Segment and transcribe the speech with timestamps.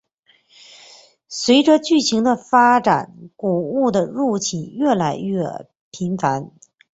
[1.27, 6.49] 随着剧情的发展古物的入侵越来越频繁。